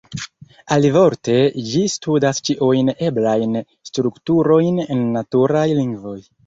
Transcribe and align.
Alivorte, 0.75 1.35
ĝi 1.73 1.83
studas 1.97 2.41
ĉiujn 2.49 2.91
eblajn 3.11 3.63
strukturojn 3.93 4.85
en 4.89 5.09
naturaj 5.21 5.69
lingvoj. 5.83 6.21